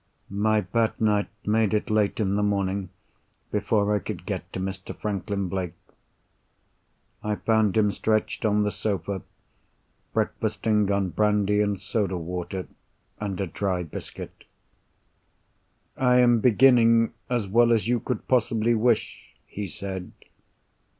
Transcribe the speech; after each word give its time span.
My 0.33 0.61
bad 0.61 0.99
night 0.99 1.29
made 1.45 1.75
it 1.75 1.91
late 1.91 2.19
in 2.19 2.33
the 2.33 2.41
morning, 2.41 2.89
before 3.51 3.93
I 3.95 3.99
could 3.99 4.25
get 4.25 4.51
to 4.51 4.59
Mr. 4.59 4.95
Franklin 4.99 5.47
Blake. 5.47 5.75
I 7.23 7.35
found 7.35 7.77
him 7.77 7.91
stretched 7.91 8.43
on 8.43 8.63
the 8.63 8.71
sofa, 8.71 9.21
breakfasting 10.11 10.91
on 10.91 11.09
brandy 11.09 11.61
and 11.61 11.79
soda 11.79 12.17
water, 12.17 12.67
and 13.19 13.39
a 13.39 13.45
dry 13.45 13.83
biscuit. 13.83 14.45
"I 15.95 16.17
am 16.17 16.39
beginning, 16.39 17.13
as 17.29 17.47
well 17.47 17.71
as 17.71 17.87
you 17.87 17.99
could 17.99 18.27
possibly 18.27 18.73
wish," 18.73 19.35
he 19.45 19.67
said. 19.67 20.11